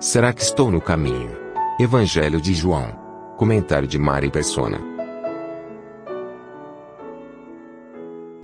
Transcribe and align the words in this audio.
Será 0.00 0.32
que 0.32 0.40
estou 0.40 0.70
no 0.70 0.80
caminho? 0.80 1.36
Evangelho 1.80 2.40
de 2.40 2.54
João. 2.54 2.92
Comentário 3.36 3.88
de 3.88 3.98
Mari 3.98 4.30
Persona. 4.30 4.80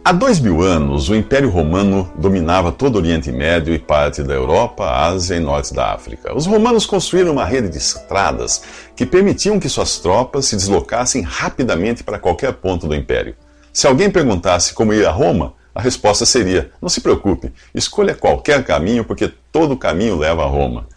Há 0.05 0.11
dois 0.11 0.41
mil 0.41 0.63
anos, 0.63 1.09
o 1.09 1.15
Império 1.15 1.49
Romano 1.49 2.13
dominava 2.17 2.73
todo 2.73 2.97
o 2.97 2.99
Oriente 2.99 3.31
Médio 3.31 3.73
e 3.73 3.79
parte 3.79 4.21
da 4.25 4.35
Europa, 4.35 4.85
Ásia 4.85 5.37
e 5.37 5.41
Norte 5.41 5.73
da 5.73 5.93
África. 5.93 6.37
Os 6.37 6.45
romanos 6.45 6.87
construíram 6.87 7.31
uma 7.31 7.45
rede 7.45 7.69
de 7.69 7.79
estradas 7.79 8.65
que 8.97 9.07
permitiam 9.07 9.61
que 9.61 9.69
suas 9.69 9.99
tropas 10.01 10.47
se 10.47 10.57
deslocassem 10.57 11.23
rapidamente 11.23 12.03
para 12.03 12.19
qualquer 12.19 12.55
ponto 12.55 12.89
do 12.89 12.97
Império. 12.97 13.37
Se 13.73 13.87
alguém 13.87 14.11
perguntasse 14.11 14.75
como 14.75 14.93
ir 14.93 15.07
a 15.07 15.13
Roma, 15.13 15.55
a 15.73 15.81
resposta 15.81 16.27
seria: 16.27 16.73
não 16.83 16.89
se 16.89 17.01
preocupe, 17.01 17.53
escolha 17.73 18.13
qualquer 18.13 18.65
caminho, 18.65 19.05
porque 19.05 19.33
todo 19.53 19.77
caminho 19.77 20.19
leva 20.19 20.43
a 20.43 20.49
Roma. 20.49 20.89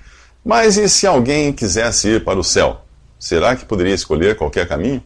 Mas 0.47 0.77
e 0.77 0.87
se 0.87 1.05
alguém 1.05 1.51
quisesse 1.51 2.07
ir 2.07 2.23
para 2.23 2.39
o 2.39 2.43
céu? 2.43 2.79
Será 3.19 3.53
que 3.53 3.65
poderia 3.65 3.93
escolher 3.93 4.37
qualquer 4.37 4.65
caminho? 4.65 5.03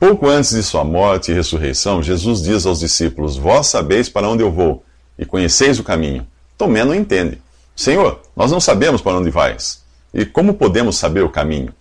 Pouco 0.00 0.26
antes 0.26 0.52
de 0.54 0.62
sua 0.62 0.82
morte 0.82 1.30
e 1.30 1.34
ressurreição, 1.34 2.02
Jesus 2.02 2.40
diz 2.40 2.64
aos 2.64 2.80
discípulos: 2.80 3.36
Vós 3.36 3.66
sabeis 3.66 4.08
para 4.08 4.26
onde 4.26 4.42
eu 4.42 4.50
vou 4.50 4.82
e 5.18 5.26
conheceis 5.26 5.78
o 5.78 5.84
caminho. 5.84 6.26
Tomé 6.56 6.86
não 6.86 6.94
entende. 6.94 7.38
Senhor, 7.76 8.22
nós 8.34 8.50
não 8.50 8.60
sabemos 8.60 9.02
para 9.02 9.18
onde 9.18 9.28
vais. 9.28 9.82
E 10.14 10.24
como 10.24 10.54
podemos 10.54 10.96
saber 10.96 11.22
o 11.22 11.28
caminho? 11.28 11.74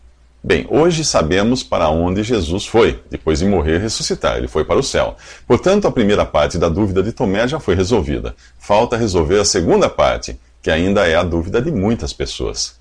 Bem, 0.43 0.67
hoje 0.69 1.05
sabemos 1.05 1.63
para 1.63 1.87
onde 1.87 2.23
Jesus 2.23 2.65
foi, 2.65 3.01
depois 3.09 3.39
de 3.39 3.45
morrer 3.45 3.75
e 3.75 3.83
ressuscitar. 3.83 4.35
Ele 4.35 4.49
foi 4.49 4.65
para 4.65 4.77
o 4.77 4.83
céu. 4.83 5.15
Portanto, 5.47 5.87
a 5.87 5.91
primeira 5.93 6.25
parte 6.25 6.57
da 6.57 6.67
dúvida 6.67 7.01
de 7.01 7.13
Tomé 7.13 7.47
já 7.47 7.57
foi 7.57 7.73
resolvida. 7.73 8.35
Falta 8.59 8.97
resolver 8.97 9.39
a 9.39 9.45
segunda 9.45 9.89
parte, 9.89 10.37
que 10.61 10.69
ainda 10.69 11.07
é 11.07 11.15
a 11.15 11.23
dúvida 11.23 11.61
de 11.61 11.71
muitas 11.71 12.11
pessoas. 12.11 12.80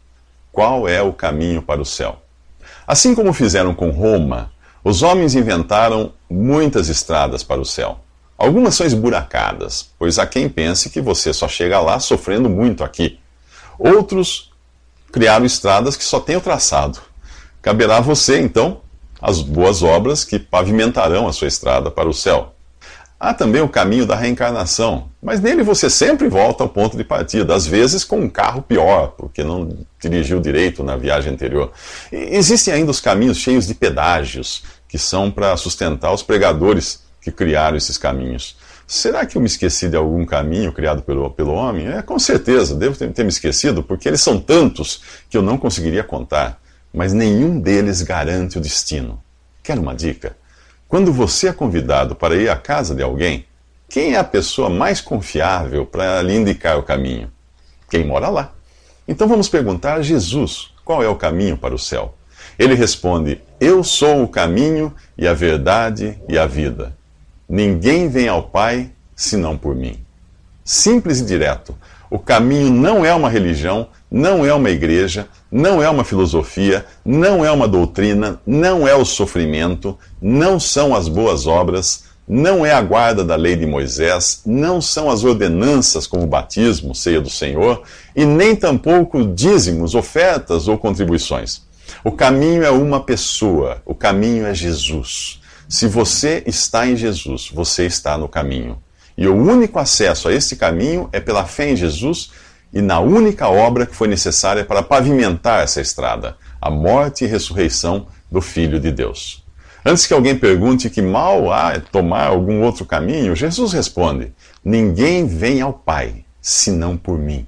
Qual 0.52 0.88
é 0.88 1.00
o 1.00 1.12
caminho 1.12 1.62
para 1.62 1.80
o 1.80 1.84
céu? 1.84 2.20
Assim 2.86 3.14
como 3.14 3.32
fizeram 3.32 3.74
com 3.74 3.90
Roma, 3.90 4.50
os 4.82 5.02
homens 5.02 5.34
inventaram 5.34 6.12
muitas 6.28 6.88
estradas 6.88 7.42
para 7.42 7.60
o 7.60 7.64
céu. 7.64 8.00
Algumas 8.36 8.74
são 8.74 8.86
esburacadas, 8.86 9.90
pois 9.98 10.18
há 10.18 10.26
quem 10.26 10.48
pense 10.48 10.88
que 10.88 11.00
você 11.00 11.32
só 11.32 11.46
chega 11.46 11.78
lá 11.78 12.00
sofrendo 12.00 12.48
muito 12.48 12.82
aqui. 12.82 13.20
Outros 13.78 14.50
criaram 15.12 15.44
estradas 15.44 15.96
que 15.96 16.04
só 16.04 16.18
têm 16.18 16.36
o 16.36 16.40
traçado. 16.40 16.98
Caberá 17.60 17.98
a 17.98 18.00
você, 18.00 18.40
então, 18.40 18.80
as 19.20 19.42
boas 19.42 19.82
obras 19.82 20.24
que 20.24 20.38
pavimentarão 20.38 21.28
a 21.28 21.32
sua 21.32 21.48
estrada 21.48 21.90
para 21.90 22.08
o 22.08 22.14
céu. 22.14 22.54
Há 23.22 23.34
também 23.34 23.60
o 23.60 23.68
caminho 23.68 24.06
da 24.06 24.16
reencarnação, 24.16 25.10
mas 25.22 25.42
nele 25.42 25.62
você 25.62 25.90
sempre 25.90 26.26
volta 26.26 26.62
ao 26.64 26.70
ponto 26.70 26.96
de 26.96 27.04
partida, 27.04 27.54
às 27.54 27.66
vezes 27.66 28.02
com 28.02 28.18
um 28.18 28.30
carro 28.30 28.62
pior, 28.62 29.08
porque 29.08 29.44
não 29.44 29.76
dirigiu 30.00 30.40
direito 30.40 30.82
na 30.82 30.96
viagem 30.96 31.34
anterior. 31.34 31.70
E 32.10 32.16
existem 32.16 32.72
ainda 32.72 32.90
os 32.90 32.98
caminhos 32.98 33.36
cheios 33.36 33.66
de 33.66 33.74
pedágios, 33.74 34.62
que 34.88 34.96
são 34.96 35.30
para 35.30 35.54
sustentar 35.58 36.14
os 36.14 36.22
pregadores 36.22 37.02
que 37.20 37.30
criaram 37.30 37.76
esses 37.76 37.98
caminhos. 37.98 38.56
Será 38.86 39.26
que 39.26 39.36
eu 39.36 39.42
me 39.42 39.46
esqueci 39.46 39.90
de 39.90 39.96
algum 39.96 40.24
caminho 40.24 40.72
criado 40.72 41.02
pelo, 41.02 41.28
pelo 41.30 41.52
homem? 41.52 41.88
É, 41.88 42.00
com 42.00 42.18
certeza, 42.18 42.74
devo 42.74 42.96
ter, 42.96 43.12
ter 43.12 43.22
me 43.22 43.28
esquecido, 43.28 43.82
porque 43.82 44.08
eles 44.08 44.22
são 44.22 44.40
tantos 44.40 45.02
que 45.28 45.36
eu 45.36 45.42
não 45.42 45.58
conseguiria 45.58 46.02
contar, 46.02 46.58
mas 46.90 47.12
nenhum 47.12 47.60
deles 47.60 48.00
garante 48.00 48.56
o 48.56 48.62
destino. 48.62 49.22
Quer 49.62 49.78
uma 49.78 49.94
dica? 49.94 50.39
Quando 50.90 51.12
você 51.12 51.46
é 51.46 51.52
convidado 51.52 52.16
para 52.16 52.34
ir 52.34 52.50
à 52.50 52.56
casa 52.56 52.96
de 52.96 53.02
alguém, 53.04 53.46
quem 53.88 54.14
é 54.14 54.18
a 54.18 54.24
pessoa 54.24 54.68
mais 54.68 55.00
confiável 55.00 55.86
para 55.86 56.20
lhe 56.20 56.34
indicar 56.34 56.76
o 56.76 56.82
caminho? 56.82 57.30
Quem 57.88 58.04
mora 58.04 58.28
lá. 58.28 58.52
Então 59.06 59.28
vamos 59.28 59.48
perguntar 59.48 59.94
a 59.94 60.02
Jesus 60.02 60.72
qual 60.84 61.00
é 61.00 61.08
o 61.08 61.14
caminho 61.14 61.56
para 61.56 61.72
o 61.72 61.78
céu. 61.78 62.16
Ele 62.58 62.74
responde: 62.74 63.40
Eu 63.60 63.84
sou 63.84 64.24
o 64.24 64.28
caminho 64.28 64.92
e 65.16 65.28
a 65.28 65.32
verdade 65.32 66.18
e 66.28 66.36
a 66.36 66.44
vida. 66.44 66.92
Ninguém 67.48 68.08
vem 68.08 68.26
ao 68.26 68.42
Pai 68.42 68.90
senão 69.14 69.56
por 69.56 69.76
mim. 69.76 70.04
Simples 70.72 71.18
e 71.18 71.24
direto. 71.24 71.76
O 72.08 72.16
caminho 72.16 72.72
não 72.72 73.04
é 73.04 73.12
uma 73.12 73.28
religião, 73.28 73.88
não 74.08 74.46
é 74.46 74.54
uma 74.54 74.70
igreja, 74.70 75.26
não 75.50 75.82
é 75.82 75.90
uma 75.90 76.04
filosofia, 76.04 76.86
não 77.04 77.44
é 77.44 77.50
uma 77.50 77.66
doutrina, 77.66 78.40
não 78.46 78.86
é 78.86 78.94
o 78.94 79.04
sofrimento, 79.04 79.98
não 80.22 80.60
são 80.60 80.94
as 80.94 81.08
boas 81.08 81.48
obras, 81.48 82.04
não 82.26 82.64
é 82.64 82.72
a 82.72 82.80
guarda 82.80 83.24
da 83.24 83.34
lei 83.34 83.56
de 83.56 83.66
Moisés, 83.66 84.42
não 84.46 84.80
são 84.80 85.10
as 85.10 85.24
ordenanças 85.24 86.06
como 86.06 86.24
batismo, 86.24 86.94
ceia 86.94 87.20
do 87.20 87.28
Senhor, 87.28 87.82
e 88.14 88.24
nem 88.24 88.54
tampouco 88.54 89.24
dízimos, 89.24 89.96
ofertas 89.96 90.68
ou 90.68 90.78
contribuições. 90.78 91.62
O 92.04 92.12
caminho 92.12 92.62
é 92.62 92.70
uma 92.70 93.00
pessoa, 93.00 93.82
o 93.84 93.92
caminho 93.92 94.46
é 94.46 94.54
Jesus. 94.54 95.40
Se 95.68 95.88
você 95.88 96.44
está 96.46 96.86
em 96.86 96.94
Jesus, 96.94 97.50
você 97.52 97.86
está 97.86 98.16
no 98.16 98.28
caminho. 98.28 98.78
E 99.20 99.28
o 99.28 99.36
único 99.36 99.78
acesso 99.78 100.28
a 100.28 100.32
esse 100.32 100.56
caminho 100.56 101.06
é 101.12 101.20
pela 101.20 101.44
fé 101.44 101.70
em 101.70 101.76
Jesus 101.76 102.30
e 102.72 102.80
na 102.80 103.00
única 103.00 103.50
obra 103.50 103.84
que 103.84 103.94
foi 103.94 104.08
necessária 104.08 104.64
para 104.64 104.82
pavimentar 104.82 105.62
essa 105.62 105.78
estrada, 105.78 106.38
a 106.58 106.70
morte 106.70 107.24
e 107.24 107.28
ressurreição 107.28 108.06
do 108.32 108.40
Filho 108.40 108.80
de 108.80 108.90
Deus. 108.90 109.44
Antes 109.84 110.06
que 110.06 110.14
alguém 110.14 110.34
pergunte 110.34 110.88
que 110.88 111.02
mal 111.02 111.52
há 111.52 111.78
tomar 111.78 112.28
algum 112.28 112.62
outro 112.62 112.86
caminho, 112.86 113.36
Jesus 113.36 113.74
responde: 113.74 114.32
Ninguém 114.64 115.26
vem 115.26 115.60
ao 115.60 115.74
Pai 115.74 116.24
senão 116.40 116.96
por 116.96 117.18
mim. 117.18 117.46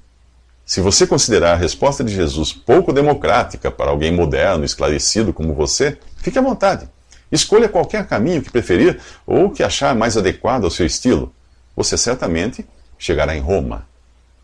Se 0.66 0.82
você 0.82 1.06
considerar 1.06 1.52
a 1.52 1.56
resposta 1.56 2.04
de 2.04 2.14
Jesus 2.14 2.52
pouco 2.52 2.92
democrática 2.92 3.70
para 3.70 3.90
alguém 3.90 4.12
moderno, 4.12 4.62
esclarecido 4.66 5.32
como 5.32 5.54
você, 5.54 5.96
fique 6.18 6.38
à 6.38 6.42
vontade. 6.42 6.86
Escolha 7.30 7.66
qualquer 7.66 8.06
caminho 8.06 8.42
que 8.42 8.50
preferir 8.50 9.00
ou 9.26 9.48
que 9.48 9.62
achar 9.62 9.94
mais 9.94 10.18
adequado 10.18 10.64
ao 10.64 10.70
seu 10.70 10.84
estilo. 10.84 11.32
Você 11.76 11.96
certamente 11.96 12.66
chegará 12.98 13.36
em 13.36 13.40
Roma 13.40 13.86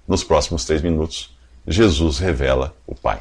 nos 0.07 0.25
próximos 0.25 0.65
três 0.65 0.81
minutos, 0.81 1.37
Jesus 1.67 2.19
revela 2.19 2.75
o 2.87 2.95
Pai. 2.95 3.21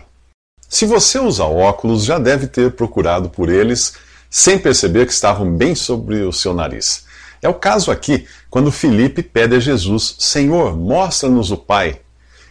Se 0.69 0.85
você 0.85 1.19
usa 1.19 1.43
óculos, 1.43 2.05
já 2.05 2.17
deve 2.17 2.47
ter 2.47 2.71
procurado 2.71 3.29
por 3.29 3.49
eles 3.49 3.93
sem 4.29 4.57
perceber 4.57 5.05
que 5.05 5.11
estavam 5.11 5.51
bem 5.51 5.75
sobre 5.75 6.21
o 6.23 6.31
seu 6.31 6.53
nariz. 6.53 7.05
É 7.41 7.47
o 7.47 7.53
caso 7.53 7.91
aqui, 7.91 8.25
quando 8.49 8.71
Filipe 8.71 9.21
pede 9.21 9.55
a 9.55 9.59
Jesus: 9.59 10.15
Senhor, 10.19 10.75
mostra-nos 10.75 11.51
o 11.51 11.57
Pai. 11.57 12.01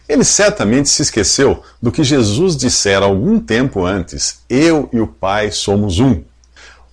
Ele 0.07 0.23
certamente 0.23 0.87
se 0.87 1.01
esqueceu 1.01 1.61
do 1.81 1.91
que 1.91 2.03
Jesus 2.03 2.55
dissera 2.55 3.05
algum 3.05 3.39
tempo 3.39 3.83
antes: 3.83 4.41
Eu 4.49 4.89
e 4.93 4.99
o 4.99 5.07
Pai 5.07 5.51
somos 5.51 5.99
um. 5.99 6.23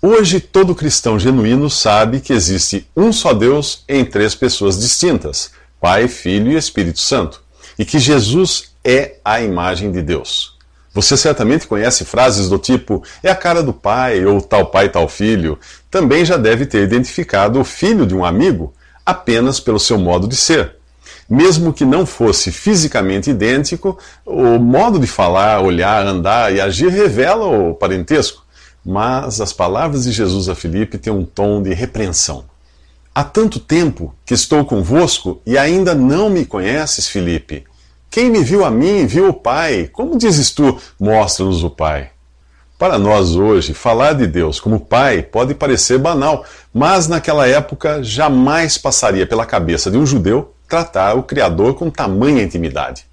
Hoje, 0.06 0.38
todo 0.38 0.74
cristão 0.74 1.18
genuíno 1.18 1.70
sabe 1.70 2.20
que 2.20 2.34
existe 2.34 2.86
um 2.94 3.10
só 3.10 3.32
Deus 3.32 3.84
em 3.88 4.04
três 4.04 4.34
pessoas 4.34 4.78
distintas 4.78 5.50
Pai, 5.80 6.08
Filho 6.08 6.52
e 6.52 6.56
Espírito 6.56 7.00
Santo, 7.00 7.40
e 7.78 7.86
que 7.86 7.98
Jesus 7.98 8.74
é 8.84 9.14
a 9.24 9.40
imagem 9.40 9.90
de 9.90 10.02
Deus. 10.02 10.58
Você 10.92 11.16
certamente 11.16 11.66
conhece 11.66 12.04
frases 12.04 12.50
do 12.50 12.58
tipo 12.58 13.02
é 13.22 13.30
a 13.30 13.34
cara 13.34 13.62
do 13.62 13.72
pai, 13.72 14.26
ou 14.26 14.42
tal 14.42 14.66
pai, 14.66 14.90
tal 14.90 15.08
filho. 15.08 15.58
Também 15.90 16.22
já 16.22 16.36
deve 16.36 16.66
ter 16.66 16.82
identificado 16.82 17.58
o 17.58 17.64
filho 17.64 18.06
de 18.06 18.14
um 18.14 18.26
amigo 18.26 18.74
apenas 19.06 19.58
pelo 19.58 19.80
seu 19.80 19.96
modo 19.96 20.28
de 20.28 20.36
ser. 20.36 20.76
Mesmo 21.30 21.72
que 21.72 21.86
não 21.86 22.04
fosse 22.04 22.52
fisicamente 22.52 23.30
idêntico, 23.30 23.98
o 24.26 24.58
modo 24.58 24.98
de 24.98 25.06
falar, 25.06 25.62
olhar, 25.62 26.06
andar 26.06 26.54
e 26.54 26.60
agir 26.60 26.90
revela 26.90 27.46
o 27.46 27.72
parentesco. 27.72 28.43
Mas 28.84 29.40
as 29.40 29.52
palavras 29.52 30.04
de 30.04 30.12
Jesus 30.12 30.48
a 30.48 30.54
Filipe 30.54 30.98
têm 30.98 31.12
um 31.12 31.24
tom 31.24 31.62
de 31.62 31.72
repreensão. 31.72 32.44
Há 33.14 33.22
tanto 33.24 33.60
tempo 33.60 34.14
que 34.26 34.34
estou 34.34 34.64
convosco 34.64 35.40
e 35.46 35.56
ainda 35.56 35.94
não 35.94 36.28
me 36.28 36.44
conheces, 36.44 37.08
Filipe. 37.08 37.64
Quem 38.10 38.28
me 38.28 38.42
viu 38.42 38.64
a 38.64 38.70
mim, 38.70 39.06
viu 39.06 39.28
o 39.28 39.34
Pai. 39.34 39.88
Como 39.92 40.18
dizes 40.18 40.50
tu, 40.50 40.78
mostra-nos 40.98 41.64
o 41.64 41.70
Pai? 41.70 42.10
Para 42.78 42.98
nós 42.98 43.36
hoje, 43.36 43.72
falar 43.72 44.14
de 44.14 44.26
Deus 44.26 44.58
como 44.58 44.80
Pai 44.80 45.22
pode 45.22 45.54
parecer 45.54 45.98
banal, 45.98 46.44
mas 46.72 47.08
naquela 47.08 47.46
época 47.46 48.02
jamais 48.02 48.76
passaria 48.76 49.26
pela 49.26 49.46
cabeça 49.46 49.90
de 49.90 49.96
um 49.96 50.04
judeu 50.04 50.52
tratar 50.68 51.14
o 51.14 51.22
Criador 51.22 51.74
com 51.74 51.88
tamanha 51.88 52.42
intimidade. 52.42 53.06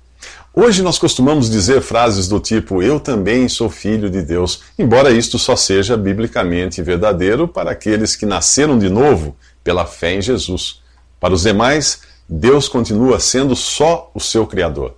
Hoje 0.54 0.82
nós 0.84 1.00
costumamos 1.00 1.50
dizer 1.50 1.82
frases 1.82 2.28
do 2.28 2.38
tipo 2.38 2.84
eu 2.84 3.00
também 3.00 3.48
sou 3.48 3.70
filho 3.70 4.10
de 4.10 4.22
Deus, 4.22 4.64
embora 4.78 5.10
isto 5.10 5.40
só 5.40 5.56
seja 5.56 5.96
biblicamente 5.96 6.82
verdadeiro 6.82 7.48
para 7.48 7.72
aqueles 7.72 8.18
que 8.18 8.26
nasceram 8.26 8.78
de 8.78 8.90
novo 8.90 9.34
pela 9.64 9.86
fé 9.86 10.16
em 10.16 10.22
Jesus. 10.22 10.82
Para 11.22 11.34
os 11.34 11.44
demais, 11.44 12.02
Deus 12.28 12.68
continua 12.68 13.18
sendo 13.18 13.56
só 13.56 14.12
o 14.14 14.20
seu 14.20 14.46
Criador. 14.46 14.98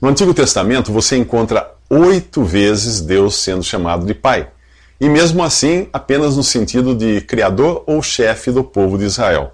No 0.00 0.08
Antigo 0.08 0.32
Testamento 0.32 0.90
você 0.90 1.18
encontra 1.18 1.70
oito 1.90 2.42
vezes 2.42 3.02
Deus 3.02 3.34
sendo 3.34 3.62
chamado 3.62 4.06
de 4.06 4.14
Pai, 4.14 4.48
e 4.98 5.06
mesmo 5.06 5.42
assim 5.42 5.86
apenas 5.92 6.34
no 6.34 6.42
sentido 6.42 6.94
de 6.94 7.20
Criador 7.20 7.84
ou 7.86 8.02
chefe 8.02 8.50
do 8.50 8.64
povo 8.64 8.96
de 8.96 9.04
Israel. 9.04 9.52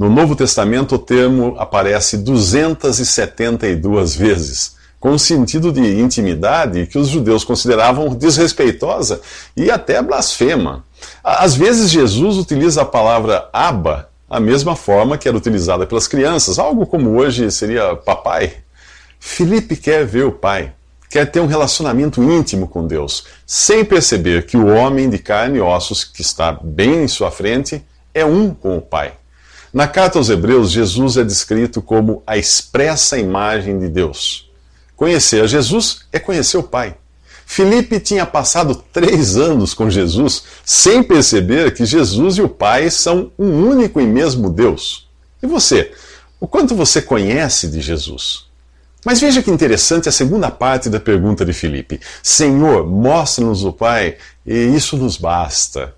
No 0.00 0.08
Novo 0.08 0.34
Testamento, 0.34 0.94
o 0.94 0.98
termo 0.98 1.56
aparece 1.58 2.16
272 2.16 4.16
vezes, 4.16 4.76
com 4.98 5.10
um 5.10 5.18
sentido 5.18 5.70
de 5.70 6.00
intimidade 6.00 6.86
que 6.86 6.96
os 6.96 7.08
judeus 7.08 7.44
consideravam 7.44 8.08
desrespeitosa 8.14 9.20
e 9.54 9.70
até 9.70 10.00
blasfema. 10.00 10.86
Às 11.22 11.54
vezes, 11.54 11.90
Jesus 11.90 12.38
utiliza 12.38 12.80
a 12.80 12.86
palavra 12.86 13.50
Abba 13.52 14.08
a 14.26 14.40
mesma 14.40 14.74
forma 14.74 15.18
que 15.18 15.28
era 15.28 15.36
utilizada 15.36 15.86
pelas 15.86 16.08
crianças, 16.08 16.58
algo 16.58 16.86
como 16.86 17.18
hoje 17.18 17.50
seria 17.50 17.94
papai. 17.94 18.54
Felipe 19.18 19.76
quer 19.76 20.06
ver 20.06 20.24
o 20.24 20.32
pai, 20.32 20.72
quer 21.10 21.30
ter 21.30 21.40
um 21.40 21.46
relacionamento 21.46 22.22
íntimo 22.22 22.66
com 22.66 22.86
Deus, 22.86 23.26
sem 23.46 23.84
perceber 23.84 24.46
que 24.46 24.56
o 24.56 24.66
homem 24.66 25.10
de 25.10 25.18
carne 25.18 25.58
e 25.58 25.60
ossos 25.60 26.04
que 26.04 26.22
está 26.22 26.52
bem 26.52 27.04
em 27.04 27.08
sua 27.08 27.30
frente 27.30 27.84
é 28.14 28.24
um 28.24 28.54
com 28.54 28.78
o 28.78 28.80
pai. 28.80 29.19
Na 29.72 29.86
carta 29.86 30.18
aos 30.18 30.28
Hebreus, 30.28 30.72
Jesus 30.72 31.16
é 31.16 31.22
descrito 31.22 31.80
como 31.80 32.22
a 32.26 32.36
expressa 32.36 33.18
imagem 33.18 33.78
de 33.78 33.88
Deus. 33.88 34.50
Conhecer 34.96 35.44
a 35.44 35.46
Jesus 35.46 36.00
é 36.12 36.18
conhecer 36.18 36.56
o 36.56 36.62
Pai. 36.62 36.96
Filipe 37.46 37.98
tinha 38.00 38.26
passado 38.26 38.74
três 38.92 39.36
anos 39.36 39.72
com 39.72 39.88
Jesus 39.88 40.44
sem 40.64 41.02
perceber 41.02 41.72
que 41.72 41.84
Jesus 41.84 42.36
e 42.36 42.42
o 42.42 42.48
Pai 42.48 42.90
são 42.90 43.32
um 43.38 43.68
único 43.68 44.00
e 44.00 44.06
mesmo 44.06 44.50
Deus. 44.50 45.08
E 45.42 45.46
você? 45.46 45.92
O 46.40 46.48
quanto 46.48 46.74
você 46.74 47.00
conhece 47.00 47.68
de 47.68 47.80
Jesus? 47.80 48.46
Mas 49.04 49.20
veja 49.20 49.42
que 49.42 49.50
interessante 49.50 50.08
a 50.08 50.12
segunda 50.12 50.50
parte 50.50 50.88
da 50.88 51.00
pergunta 51.00 51.44
de 51.44 51.52
Filipe. 51.52 52.00
Senhor, 52.22 52.86
mostra-nos 52.86 53.64
o 53.64 53.72
Pai, 53.72 54.16
e 54.44 54.54
isso 54.54 54.96
nos 54.96 55.16
basta. 55.16 55.94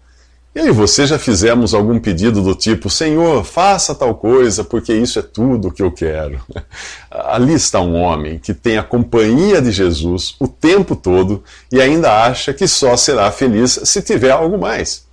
Eu 0.54 0.66
e 0.66 0.70
você 0.70 1.06
já 1.06 1.19
fizemos 1.19 1.72
algum 1.72 1.99
pedido 1.99 2.43
do 2.43 2.54
tipo: 2.54 2.90
Senhor, 2.90 3.43
faça 3.43 3.94
tal 3.94 4.14
coisa, 4.14 4.62
porque 4.62 4.93
isso 4.93 5.19
é 5.19 5.22
tudo 5.22 5.69
o 5.69 5.72
que 5.72 5.82
eu 5.82 5.90
quero. 5.90 6.40
Ali 7.10 7.54
está 7.54 7.81
um 7.81 7.94
homem 7.94 8.38
que 8.38 8.52
tem 8.52 8.76
a 8.76 8.82
companhia 8.82 9.62
de 9.62 9.70
Jesus 9.70 10.37
o 10.38 10.46
tempo 10.46 10.94
todo 10.94 11.43
e 11.70 11.81
ainda 11.81 12.25
acha 12.25 12.52
que 12.52 12.69
só 12.69 12.96
será 12.99 13.32
feliz 13.32 13.81
se 13.84 14.02
tiver 14.02 14.31
algo 14.31 14.58
mais. 14.58 15.06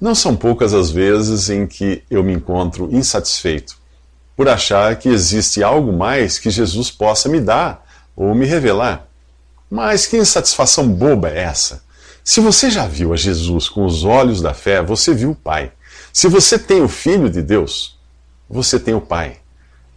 Não 0.00 0.14
são 0.14 0.34
poucas 0.34 0.72
as 0.72 0.90
vezes 0.90 1.50
em 1.50 1.66
que 1.66 2.02
eu 2.10 2.24
me 2.24 2.32
encontro 2.32 2.88
insatisfeito 2.90 3.76
por 4.34 4.48
achar 4.48 4.96
que 4.96 5.10
existe 5.10 5.62
algo 5.62 5.92
mais 5.92 6.38
que 6.38 6.48
Jesus 6.48 6.90
possa 6.90 7.28
me 7.28 7.38
dar 7.38 7.86
ou 8.16 8.34
me 8.34 8.46
revelar. 8.46 9.06
Mas 9.70 10.06
que 10.06 10.16
insatisfação 10.16 10.88
boba 10.88 11.28
é 11.28 11.40
essa? 11.40 11.82
Se 12.30 12.38
você 12.38 12.70
já 12.70 12.86
viu 12.86 13.12
a 13.12 13.16
Jesus 13.16 13.68
com 13.68 13.84
os 13.84 14.04
olhos 14.04 14.40
da 14.40 14.54
fé, 14.54 14.80
você 14.80 15.12
viu 15.12 15.32
o 15.32 15.34
Pai. 15.34 15.72
Se 16.12 16.28
você 16.28 16.56
tem 16.60 16.80
o 16.80 16.86
Filho 16.88 17.28
de 17.28 17.42
Deus, 17.42 17.98
você 18.48 18.78
tem 18.78 18.94
o 18.94 19.00
Pai. 19.00 19.38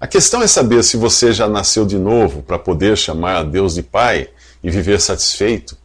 A 0.01 0.07
questão 0.07 0.41
é 0.41 0.47
saber 0.47 0.83
se 0.83 0.97
você 0.97 1.31
já 1.31 1.47
nasceu 1.47 1.85
de 1.85 1.95
novo 1.95 2.41
para 2.41 2.57
poder 2.57 2.97
chamar 2.97 3.35
a 3.35 3.44
Deus 3.44 3.75
de 3.75 3.83
Pai 3.83 4.30
e 4.63 4.71
viver 4.71 5.00
satisfeito, 5.00 5.77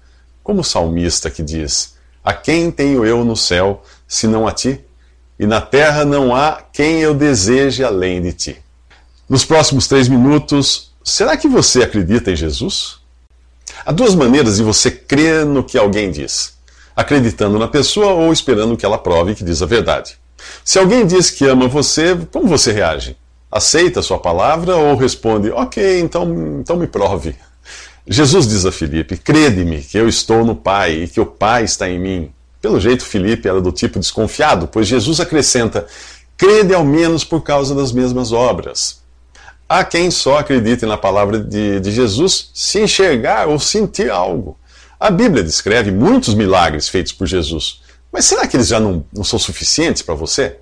como 0.42 0.62
o 0.62 0.64
salmista 0.64 1.28
que 1.28 1.42
diz: 1.42 1.96
A 2.24 2.32
quem 2.32 2.70
tenho 2.70 3.04
eu 3.04 3.26
no 3.26 3.36
céu, 3.36 3.82
senão 4.06 4.48
a 4.48 4.52
ti? 4.52 4.80
E 5.38 5.44
na 5.44 5.60
terra 5.60 6.02
não 6.02 6.34
há 6.34 6.62
quem 6.72 7.00
eu 7.00 7.12
deseje 7.12 7.84
além 7.84 8.22
de 8.22 8.32
ti. 8.32 8.56
Nos 9.28 9.44
próximos 9.44 9.86
três 9.86 10.08
minutos, 10.08 10.94
será 11.04 11.36
que 11.36 11.46
você 11.46 11.82
acredita 11.82 12.30
em 12.30 12.36
Jesus? 12.36 13.00
Há 13.88 13.92
duas 13.92 14.14
maneiras 14.14 14.58
de 14.58 14.62
você 14.62 14.90
crer 14.90 15.46
no 15.46 15.64
que 15.64 15.78
alguém 15.78 16.10
diz: 16.10 16.58
acreditando 16.94 17.58
na 17.58 17.66
pessoa 17.66 18.12
ou 18.12 18.30
esperando 18.30 18.76
que 18.76 18.84
ela 18.84 18.98
prove 18.98 19.34
que 19.34 19.42
diz 19.42 19.62
a 19.62 19.66
verdade. 19.66 20.18
Se 20.62 20.78
alguém 20.78 21.06
diz 21.06 21.30
que 21.30 21.46
ama 21.46 21.66
você, 21.68 22.14
como 22.30 22.46
você 22.46 22.70
reage? 22.70 23.16
Aceita 23.50 24.00
a 24.00 24.02
sua 24.02 24.18
palavra 24.18 24.76
ou 24.76 24.94
responde, 24.94 25.50
ok, 25.50 26.00
então, 26.00 26.58
então 26.60 26.76
me 26.76 26.86
prove? 26.86 27.34
Jesus 28.06 28.46
diz 28.46 28.66
a 28.66 28.70
Filipe: 28.70 29.16
crede-me 29.16 29.80
que 29.80 29.96
eu 29.96 30.06
estou 30.06 30.44
no 30.44 30.54
Pai 30.54 31.04
e 31.04 31.08
que 31.08 31.18
o 31.18 31.24
Pai 31.24 31.64
está 31.64 31.88
em 31.88 31.98
mim. 31.98 32.30
Pelo 32.60 32.78
jeito, 32.78 33.02
Filipe 33.02 33.48
era 33.48 33.58
do 33.58 33.72
tipo 33.72 33.98
desconfiado, 33.98 34.68
pois 34.68 34.86
Jesus 34.86 35.18
acrescenta: 35.18 35.86
crede 36.36 36.74
ao 36.74 36.84
menos 36.84 37.24
por 37.24 37.40
causa 37.40 37.74
das 37.74 37.90
mesmas 37.90 38.32
obras. 38.32 39.00
Há 39.68 39.84
quem 39.84 40.10
só 40.10 40.38
acredite 40.38 40.86
na 40.86 40.96
palavra 40.96 41.38
de, 41.38 41.78
de 41.78 41.90
Jesus 41.90 42.50
se 42.54 42.80
enxergar 42.80 43.48
ou 43.48 43.58
sentir 43.58 44.10
algo. 44.10 44.56
A 44.98 45.10
Bíblia 45.10 45.44
descreve 45.44 45.90
muitos 45.90 46.32
milagres 46.32 46.88
feitos 46.88 47.12
por 47.12 47.26
Jesus, 47.26 47.82
mas 48.10 48.24
será 48.24 48.46
que 48.46 48.56
eles 48.56 48.68
já 48.68 48.80
não, 48.80 49.04
não 49.12 49.22
são 49.22 49.38
suficientes 49.38 50.00
para 50.00 50.14
você? 50.14 50.56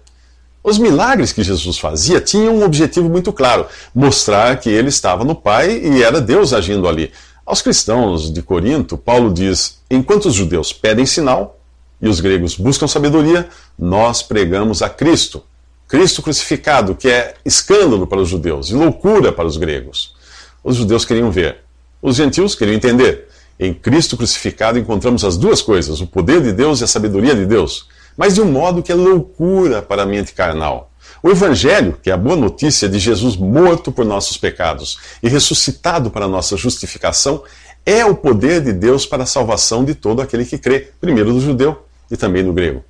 Os 0.61 0.77
milagres 0.77 1.33
que 1.33 1.45
Jesus 1.45 1.79
fazia 1.79 2.21
tinham 2.21 2.57
um 2.57 2.65
objetivo 2.65 3.09
muito 3.09 3.33
claro: 3.33 3.67
mostrar 3.95 4.59
que 4.59 4.69
ele 4.69 4.89
estava 4.89 5.25
no 5.25 5.37
Pai 5.37 5.71
e 5.71 6.03
era 6.03 6.21
Deus 6.21 6.53
agindo 6.53 6.89
ali. 6.89 7.13
Aos 7.47 7.63
cristãos 7.63 8.33
de 8.33 8.43
Corinto, 8.43 8.99
Paulo 8.99 9.33
diz: 9.33 9.79
enquanto 9.89 10.27
os 10.27 10.35
judeus 10.35 10.73
pedem 10.73 11.07
sinal 11.07 11.61
e 12.03 12.09
os 12.09 12.19
gregos 12.19 12.57
buscam 12.57 12.89
sabedoria, 12.89 13.49
nós 13.79 14.21
pregamos 14.21 14.83
a 14.83 14.89
Cristo 14.89 15.45
Cristo 15.89 16.21
crucificado, 16.21 16.95
que 16.95 17.09
é 17.09 17.35
escândalo 17.45 18.07
para 18.07 18.21
os 18.21 18.29
judeus 18.29 18.71
e 18.71 18.75
loucura 18.75 19.31
para 19.31 19.47
os 19.47 19.57
gregos. 19.57 20.15
Os 20.63 20.77
judeus 20.77 21.05
queriam 21.05 21.31
ver, 21.31 21.59
os 22.03 22.17
gentios 22.17 22.55
queriam 22.55 22.75
entender. 22.75 23.29
Em 23.59 23.73
Cristo 23.73 24.17
crucificado 24.17 24.79
encontramos 24.79 25.25
as 25.25 25.37
duas 25.37 25.63
coisas, 25.63 26.01
o 26.01 26.07
poder 26.07 26.43
de 26.43 26.53
Deus 26.53 26.81
e 26.81 26.85
a 26.85 26.87
sabedoria 26.87 27.35
de 27.35 27.47
Deus, 27.47 27.87
mas 28.17 28.35
de 28.35 28.41
um 28.41 28.51
modo 28.51 28.83
que 28.83 28.91
é 28.91 28.95
loucura 28.95 29.81
para 29.81 30.03
a 30.03 30.07
mente 30.07 30.33
carnal. 30.33 30.91
O 31.23 31.31
Evangelho, 31.31 31.99
que 32.03 32.11
é 32.11 32.13
a 32.13 32.17
boa 32.17 32.37
notícia 32.37 32.89
de 32.89 32.99
Jesus 32.99 33.37
morto 33.37 33.91
por 33.91 34.05
nossos 34.05 34.37
pecados 34.37 34.99
e 35.23 35.29
ressuscitado 35.29 36.11
para 36.11 36.29
nossa 36.29 36.57
justificação, 36.57 37.43
é 37.85 38.05
o 38.05 38.15
poder 38.15 38.61
de 38.61 38.73
Deus 38.73 39.07
para 39.07 39.23
a 39.23 39.27
salvação 39.27 39.85
de 39.85 39.95
todo 39.95 40.21
aquele 40.21 40.45
que 40.45 40.59
crê, 40.59 40.91
primeiro 41.01 41.33
do 41.33 41.41
judeu 41.41 41.85
e 42.11 42.17
também 42.17 42.45
do 42.45 42.53
grego. 42.53 42.85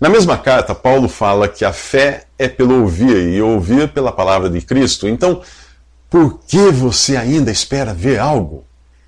Na 0.00 0.08
mesma 0.08 0.36
carta, 0.36 0.74
Paulo 0.74 1.08
fala 1.08 1.48
que 1.48 1.64
a 1.64 1.72
fé 1.72 2.26
é 2.38 2.48
pelo 2.48 2.82
ouvir 2.82 3.16
e 3.28 3.40
ouvir 3.40 3.88
pela 3.88 4.12
palavra 4.12 4.50
de 4.50 4.60
Cristo. 4.60 5.08
Então, 5.08 5.40
por 6.10 6.40
que 6.46 6.70
você 6.70 7.16
ainda 7.16 7.50
espera 7.50 7.94
ver 7.94 8.18
algo? 8.18 8.64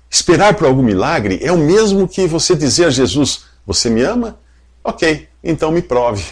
Esperar 0.09 0.53
por 0.55 0.65
algum 0.65 0.81
milagre 0.81 1.39
é 1.41 1.51
o 1.51 1.57
mesmo 1.57 2.07
que 2.07 2.25
você 2.25 2.55
dizer 2.55 2.85
a 2.85 2.89
Jesus: 2.89 3.45
Você 3.65 3.89
me 3.89 4.01
ama? 4.01 4.39
Ok, 4.83 5.27
então 5.43 5.71
me 5.71 5.81
prove. 5.81 6.23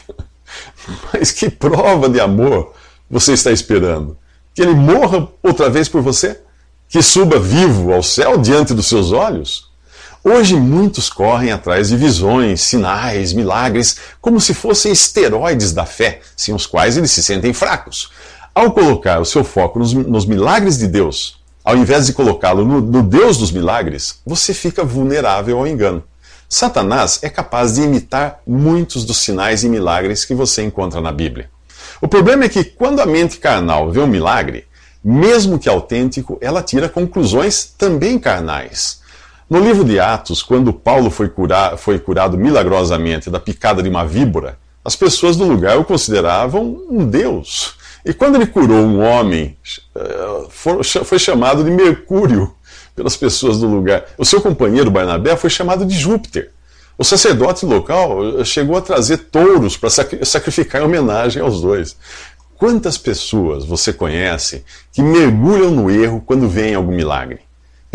Mas 1.13 1.31
que 1.31 1.49
prova 1.49 2.07
de 2.07 2.19
amor 2.19 2.73
você 3.09 3.33
está 3.33 3.51
esperando? 3.51 4.17
Que 4.53 4.61
ele 4.61 4.73
morra 4.73 5.27
outra 5.43 5.69
vez 5.69 5.89
por 5.89 6.01
você? 6.01 6.41
Que 6.87 7.01
suba 7.01 7.39
vivo 7.39 7.91
ao 7.91 8.01
céu 8.01 8.37
diante 8.37 8.73
dos 8.73 8.87
seus 8.87 9.11
olhos? 9.11 9.71
Hoje 10.27 10.55
muitos 10.55 11.07
correm 11.07 11.51
atrás 11.51 11.89
de 11.89 11.95
visões, 11.95 12.61
sinais, 12.61 13.31
milagres, 13.31 13.97
como 14.19 14.41
se 14.41 14.55
fossem 14.55 14.91
esteroides 14.91 15.71
da 15.71 15.85
fé, 15.85 16.19
sem 16.35 16.51
os 16.51 16.65
quais 16.65 16.97
eles 16.97 17.11
se 17.11 17.21
sentem 17.21 17.53
fracos. 17.53 18.09
Ao 18.51 18.71
colocar 18.71 19.19
o 19.19 19.25
seu 19.25 19.43
foco 19.43 19.77
nos, 19.77 19.93
nos 19.93 20.25
milagres 20.25 20.79
de 20.79 20.87
Deus, 20.87 21.39
ao 21.63 21.77
invés 21.77 22.07
de 22.07 22.13
colocá-lo 22.13 22.65
no, 22.65 22.81
no 22.81 23.03
Deus 23.03 23.37
dos 23.37 23.51
milagres, 23.51 24.19
você 24.25 24.51
fica 24.51 24.83
vulnerável 24.83 25.59
ao 25.59 25.67
engano. 25.67 26.03
Satanás 26.49 27.19
é 27.21 27.29
capaz 27.29 27.75
de 27.75 27.83
imitar 27.83 28.39
muitos 28.47 29.05
dos 29.05 29.17
sinais 29.17 29.63
e 29.63 29.69
milagres 29.69 30.25
que 30.25 30.33
você 30.33 30.63
encontra 30.63 30.99
na 30.99 31.11
Bíblia. 31.11 31.51
O 32.01 32.07
problema 32.07 32.45
é 32.45 32.49
que 32.49 32.63
quando 32.63 32.99
a 32.99 33.05
mente 33.05 33.37
carnal 33.37 33.91
vê 33.91 33.99
um 33.99 34.07
milagre, 34.07 34.65
mesmo 35.03 35.59
que 35.59 35.69
autêntico, 35.69 36.39
ela 36.41 36.63
tira 36.63 36.89
conclusões 36.89 37.63
também 37.77 38.17
carnais. 38.17 39.04
No 39.47 39.59
livro 39.59 39.83
de 39.83 39.99
Atos, 39.99 40.41
quando 40.41 40.73
Paulo 40.73 41.11
foi, 41.11 41.29
curar, 41.29 41.77
foi 41.77 41.99
curado 41.99 42.35
milagrosamente 42.35 43.29
da 43.29 43.39
picada 43.39 43.83
de 43.83 43.89
uma 43.89 44.03
víbora, 44.03 44.57
as 44.83 44.95
pessoas 44.95 45.37
do 45.37 45.43
lugar 45.45 45.77
o 45.77 45.85
consideravam 45.85 46.81
um 46.89 47.05
deus. 47.05 47.75
E 48.03 48.11
quando 48.11 48.35
ele 48.35 48.47
curou 48.47 48.77
um 48.77 48.99
homem, 48.99 49.55
eh, 49.95 50.47
foi 50.49 51.19
chamado 51.19 51.63
de 51.63 51.69
Mercúrio 51.69 52.55
pelas 52.95 53.15
pessoas 53.15 53.59
do 53.59 53.67
lugar. 53.67 54.05
O 54.17 54.25
seu 54.25 54.41
companheiro 54.41 54.89
Barnabé 54.89 55.35
foi 55.35 55.49
chamado 55.49 55.85
de 55.85 55.95
Júpiter. 55.95 56.51
O 56.97 57.03
sacerdote 57.03 57.65
local 57.65 58.43
chegou 58.45 58.77
a 58.77 58.81
trazer 58.81 59.17
touros 59.17 59.77
para 59.77 59.89
sacrificar 59.89 60.81
em 60.81 60.85
homenagem 60.85 61.41
aos 61.41 61.61
dois. 61.61 61.95
Quantas 62.57 62.97
pessoas 62.97 63.65
você 63.65 63.91
conhece 63.91 64.63
que 64.91 65.03
mergulham 65.03 65.69
no 65.71 65.91
erro 65.91 66.23
quando 66.25 66.47
vem 66.47 66.73
algum 66.73 66.95
milagre? 66.95 67.41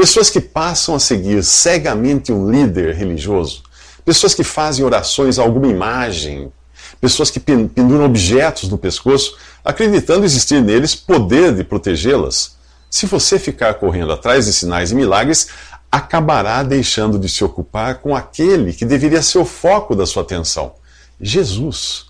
Pessoas 0.01 0.31
que 0.31 0.41
passam 0.41 0.95
a 0.95 0.99
seguir 0.99 1.45
cegamente 1.45 2.33
um 2.33 2.51
líder 2.51 2.95
religioso, 2.95 3.63
pessoas 4.03 4.35
que 4.35 4.43
fazem 4.43 4.83
orações 4.83 5.39
a 5.39 5.43
alguma 5.43 5.67
imagem, 5.67 6.51
pessoas 6.99 7.31
que 7.31 7.39
penduram 7.39 8.07
objetos 8.07 8.71
no 8.71 8.79
pescoço, 8.79 9.37
acreditando 9.63 10.25
existir 10.25 10.63
neles 10.63 10.95
poder 10.95 11.55
de 11.55 11.63
protegê-las. 11.63 12.57
Se 12.89 13.05
você 13.05 13.39
ficar 13.39 13.75
correndo 13.75 14.11
atrás 14.11 14.47
de 14.47 14.55
sinais 14.55 14.91
e 14.91 14.95
milagres, 14.95 15.49
acabará 15.93 16.63
deixando 16.63 17.19
de 17.19 17.29
se 17.29 17.45
ocupar 17.45 17.97
com 17.97 18.17
aquele 18.17 18.73
que 18.73 18.87
deveria 18.87 19.21
ser 19.21 19.37
o 19.37 19.45
foco 19.45 19.95
da 19.95 20.07
sua 20.07 20.23
atenção: 20.23 20.73
Jesus. 21.21 22.07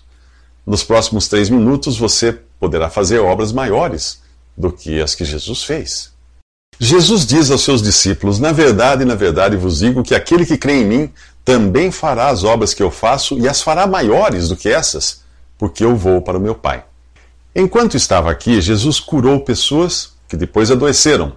Nos 0.65 0.81
próximos 0.81 1.27
três 1.27 1.49
minutos 1.49 1.97
você 1.97 2.39
poderá 2.57 2.89
fazer 2.89 3.19
obras 3.19 3.51
maiores 3.51 4.21
do 4.55 4.71
que 4.71 5.01
as 5.01 5.13
que 5.13 5.25
Jesus 5.25 5.65
fez. 5.65 6.10
Jesus 6.83 7.27
diz 7.27 7.51
aos 7.51 7.61
seus 7.61 7.79
discípulos: 7.79 8.39
Na 8.39 8.51
verdade, 8.51 9.05
na 9.05 9.13
verdade 9.13 9.55
vos 9.55 9.77
digo 9.77 10.01
que 10.01 10.15
aquele 10.15 10.47
que 10.47 10.57
crê 10.57 10.81
em 10.81 10.85
mim 10.85 11.13
também 11.45 11.91
fará 11.91 12.29
as 12.29 12.43
obras 12.43 12.73
que 12.73 12.81
eu 12.81 12.89
faço 12.89 13.37
e 13.37 13.47
as 13.47 13.61
fará 13.61 13.85
maiores 13.85 14.49
do 14.49 14.55
que 14.55 14.67
essas, 14.67 15.21
porque 15.59 15.85
eu 15.85 15.95
vou 15.95 16.23
para 16.23 16.39
o 16.39 16.41
meu 16.41 16.55
Pai. 16.55 16.83
Enquanto 17.55 17.95
estava 17.95 18.31
aqui, 18.31 18.59
Jesus 18.59 18.99
curou 18.99 19.41
pessoas 19.41 20.13
que 20.27 20.35
depois 20.35 20.71
adoeceram, 20.71 21.33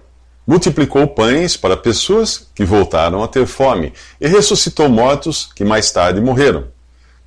multiplicou 0.47 1.07
pães 1.07 1.55
para 1.55 1.77
pessoas 1.77 2.47
que 2.55 2.65
voltaram 2.65 3.23
a 3.23 3.27
ter 3.27 3.45
fome 3.45 3.93
e 4.19 4.27
ressuscitou 4.27 4.89
mortos 4.89 5.47
que 5.53 5.63
mais 5.63 5.91
tarde 5.91 6.19
morreram. 6.19 6.69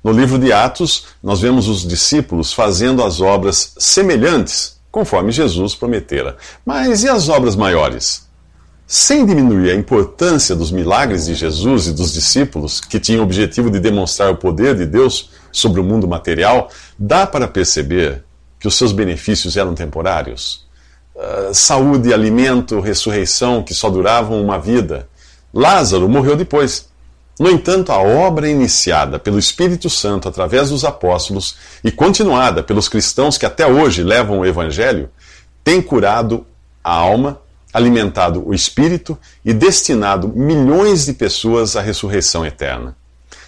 No 0.03 0.11
livro 0.11 0.37
de 0.37 0.51
Atos, 0.51 1.05
nós 1.23 1.39
vemos 1.39 1.69
os 1.69 1.87
discípulos 1.87 2.51
fazendo 2.51 3.01
as 3.01 3.21
obras 3.21 3.75
semelhantes, 3.77 4.78
conforme 4.91 5.31
Jesus 5.31 5.75
prometera. 5.75 6.37
Mas 6.65 7.03
e 7.03 7.09
as 7.09 7.29
obras 7.29 7.55
maiores? 7.55 8.27
Sem 8.87 9.25
diminuir 9.25 9.69
a 9.69 9.75
importância 9.75 10.55
dos 10.55 10.71
milagres 10.71 11.27
de 11.27 11.35
Jesus 11.35 11.87
e 11.87 11.93
dos 11.93 12.11
discípulos, 12.11 12.81
que 12.81 12.99
tinham 12.99 13.21
o 13.21 13.23
objetivo 13.23 13.69
de 13.69 13.79
demonstrar 13.79 14.31
o 14.31 14.37
poder 14.37 14.75
de 14.75 14.85
Deus 14.85 15.29
sobre 15.51 15.79
o 15.79 15.83
mundo 15.83 16.07
material, 16.07 16.71
dá 16.97 17.27
para 17.27 17.47
perceber 17.47 18.23
que 18.59 18.67
os 18.67 18.75
seus 18.75 18.91
benefícios 18.91 19.57
eram 19.57 19.75
temporários. 19.75 20.67
Uh, 21.15 21.53
saúde, 21.53 22.13
alimento, 22.13 22.79
ressurreição, 22.79 23.61
que 23.61 23.75
só 23.75 23.89
duravam 23.89 24.41
uma 24.41 24.57
vida. 24.57 25.07
Lázaro 25.53 26.09
morreu 26.09 26.35
depois. 26.35 26.88
No 27.39 27.49
entanto, 27.49 27.93
a 27.93 27.99
obra 27.99 28.49
iniciada 28.49 29.17
pelo 29.17 29.39
Espírito 29.39 29.89
Santo 29.89 30.27
através 30.27 30.71
dos 30.71 30.83
apóstolos 30.83 31.55
e 31.81 31.89
continuada 31.89 32.61
pelos 32.61 32.89
cristãos 32.89 33.37
que 33.37 33.45
até 33.45 33.65
hoje 33.65 34.03
levam 34.03 34.39
o 34.39 34.45
Evangelho 34.45 35.09
tem 35.63 35.81
curado 35.81 36.45
a 36.83 36.91
alma, 36.91 37.39
alimentado 37.73 38.45
o 38.45 38.53
espírito 38.53 39.17
e 39.45 39.53
destinado 39.53 40.27
milhões 40.27 41.05
de 41.05 41.13
pessoas 41.13 41.77
à 41.77 41.81
ressurreição 41.81 42.45
eterna. 42.45 42.97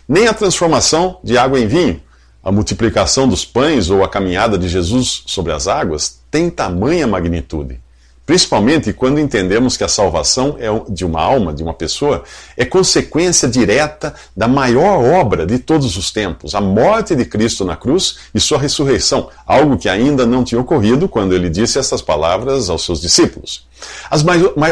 Nem 0.08 0.28
a 0.28 0.34
transformação 0.34 1.20
de 1.22 1.38
água 1.38 1.60
em 1.60 1.68
vinho, 1.68 2.02
a 2.42 2.52
multiplicação 2.52 3.28
dos 3.28 3.44
pães 3.44 3.90
ou 3.90 4.06
a 4.06 4.10
caminhada 4.10 4.58
de 4.58 4.70
Jesus 4.70 5.24
sobre 5.26 5.52
as 5.52 5.68
águas 5.68 6.22
tem 6.30 6.50
tamanha 6.50 7.06
magnitude. 7.06 7.81
Principalmente 8.25 8.94
quando 8.94 9.20
entendemos 9.20 9.75
que 9.75 9.84
a 9.84 9.88
salvação 9.88 10.56
é 10.60 10.68
de 10.90 11.04
uma 11.04 11.20
alma, 11.20 11.54
de 11.54 11.63
uma 11.63 11.74
pessoa, 11.74 12.24
é 12.56 12.63
consequência 12.63 13.48
direta 13.48 14.13
da 14.38 14.48
maior 14.48 15.04
obra 15.04 15.46
de 15.46 15.58
todos 15.58 15.98
os 15.98 16.12
tempos, 16.12 16.54
a 16.54 16.62
morte 16.62 17.16
de 17.16 17.25
Cristo 17.25 17.66
na 17.66 17.75
cruz 17.75 18.20
e 18.34 18.40
sua 18.40 18.60
ressurreição, 18.60 19.30
algo 19.46 19.78
que 19.78 19.90
ainda 19.90 20.25
não 20.25 20.44
tinha 20.44 20.62
ocorrido 20.62 21.10
quando 21.10 21.34
ele 21.34 21.50
disse 21.50 21.80
essas 21.80 22.01
palavras 22.01 22.70
aos 22.70 22.86
seus 22.86 23.01
discípulos. 23.01 23.66
As, 24.10 24.24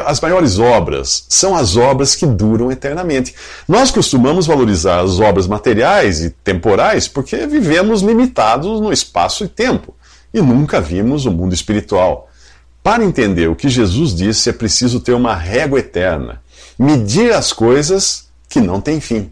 as 0.06 0.22
maiores 0.22 0.60
obras 0.60 1.26
são 1.28 1.56
as 1.56 1.76
obras 1.76 2.16
que 2.16 2.28
duram 2.28 2.72
eternamente. 2.72 3.34
Nós 3.68 3.90
costumamos 3.90 4.46
valorizar 4.46 5.02
as 5.02 5.20
obras 5.20 5.48
materiais 5.48 6.24
e 6.24 6.30
temporais 6.30 7.08
porque 7.08 7.48
vivemos 7.48 8.02
limitados 8.02 8.80
no 8.80 8.94
espaço 8.94 9.44
e 9.44 9.48
tempo 9.48 9.96
e 10.34 10.42
nunca 10.42 10.80
vimos 10.80 11.26
o 11.26 11.32
mundo 11.32 11.54
espiritual. 11.54 12.29
Para 12.90 13.06
entender 13.06 13.48
o 13.48 13.56
que 13.56 13.70
Jesus 13.70 14.16
disse, 14.16 14.50
é 14.50 14.52
preciso 14.52 15.00
ter 15.00 15.14
uma 15.14 15.36
régua 15.36 15.78
eterna, 15.78 16.42
medir 16.76 17.32
as 17.32 17.54
coisas 17.54 18.30
que 18.50 18.60
não 18.60 18.82
têm 18.82 19.00
fim. 19.00 19.32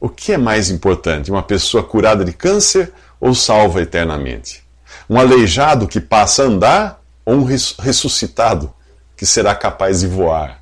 O 0.00 0.08
que 0.08 0.32
é 0.32 0.36
mais 0.36 0.70
importante, 0.70 1.30
uma 1.30 1.44
pessoa 1.44 1.84
curada 1.84 2.24
de 2.24 2.32
câncer 2.32 2.92
ou 3.20 3.32
salva 3.32 3.80
eternamente? 3.80 4.64
Um 5.08 5.20
aleijado 5.20 5.86
que 5.86 6.00
passa 6.00 6.42
a 6.42 6.46
andar 6.46 7.00
ou 7.24 7.36
um 7.36 7.44
ressuscitado 7.44 8.74
que 9.16 9.24
será 9.24 9.54
capaz 9.54 10.00
de 10.00 10.08
voar? 10.08 10.60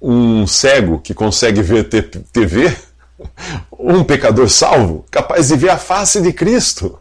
Um 0.00 0.46
cego 0.46 0.98
que 0.98 1.12
consegue 1.12 1.60
ver 1.60 1.84
TV? 2.32 2.74
Um 3.78 4.04
pecador 4.04 4.48
salvo, 4.48 5.04
capaz 5.10 5.48
de 5.48 5.56
ver 5.56 5.68
a 5.68 5.76
face 5.76 6.22
de 6.22 6.32
Cristo? 6.32 6.98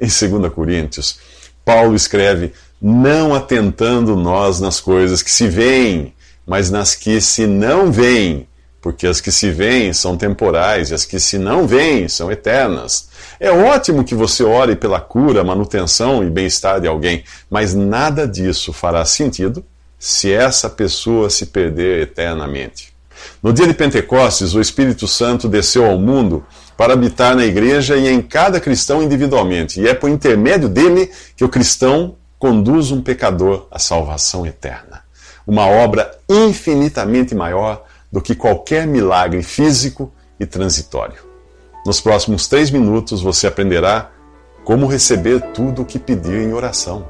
Em 0.00 0.08
2 0.08 0.52
Coríntios, 0.52 1.20
Paulo 1.64 1.94
escreve: 1.94 2.52
não 2.82 3.32
atentando 3.32 4.16
nós 4.16 4.58
nas 4.58 4.80
coisas 4.80 5.22
que 5.22 5.30
se 5.30 5.46
veem, 5.46 6.12
mas 6.44 6.68
nas 6.68 6.96
que 6.96 7.20
se 7.20 7.46
não 7.46 7.92
veem, 7.92 8.48
porque 8.80 9.06
as 9.06 9.20
que 9.20 9.30
se 9.30 9.52
veem 9.52 9.92
são 9.92 10.16
temporais 10.16 10.90
e 10.90 10.94
as 10.94 11.04
que 11.04 11.20
se 11.20 11.38
não 11.38 11.64
veem 11.64 12.08
são 12.08 12.32
eternas. 12.32 13.08
É 13.38 13.52
ótimo 13.52 14.02
que 14.02 14.16
você 14.16 14.42
ore 14.42 14.74
pela 14.74 15.00
cura, 15.00 15.44
manutenção 15.44 16.24
e 16.24 16.30
bem-estar 16.30 16.80
de 16.80 16.88
alguém, 16.88 17.22
mas 17.48 17.72
nada 17.72 18.26
disso 18.26 18.72
fará 18.72 19.04
sentido 19.04 19.64
se 19.96 20.32
essa 20.32 20.68
pessoa 20.68 21.30
se 21.30 21.46
perder 21.46 22.02
eternamente. 22.02 22.92
No 23.40 23.52
dia 23.52 23.68
de 23.68 23.74
Pentecostes, 23.74 24.52
o 24.52 24.60
Espírito 24.60 25.06
Santo 25.06 25.48
desceu 25.48 25.86
ao 25.86 25.96
mundo 25.96 26.44
para 26.76 26.94
habitar 26.94 27.36
na 27.36 27.44
igreja 27.44 27.96
e 27.96 28.08
em 28.08 28.20
cada 28.20 28.58
cristão 28.58 29.00
individualmente, 29.00 29.80
e 29.80 29.86
é 29.86 29.94
por 29.94 30.10
intermédio 30.10 30.68
dele 30.68 31.08
que 31.36 31.44
o 31.44 31.48
cristão 31.48 32.16
conduz 32.42 32.90
um 32.90 33.00
pecador 33.00 33.68
à 33.70 33.78
salvação 33.78 34.44
eterna. 34.44 35.04
Uma 35.46 35.68
obra 35.68 36.10
infinitamente 36.28 37.36
maior 37.36 37.84
do 38.10 38.20
que 38.20 38.34
qualquer 38.34 38.84
milagre 38.84 39.44
físico 39.44 40.12
e 40.40 40.44
transitório. 40.44 41.22
Nos 41.86 42.00
próximos 42.00 42.48
três 42.48 42.68
minutos 42.68 43.22
você 43.22 43.46
aprenderá 43.46 44.10
como 44.64 44.88
receber 44.88 45.40
tudo 45.52 45.82
o 45.82 45.84
que 45.84 46.00
pedir 46.00 46.42
em 46.42 46.52
oração. 46.52 47.06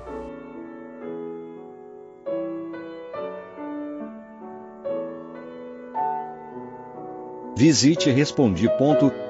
Visite 7.57 8.11
respondi.com.br. 8.11 9.25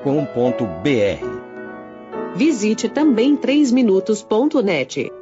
Visite 2.34 2.88
também 2.88 3.36
3minutos.net. 3.36 5.21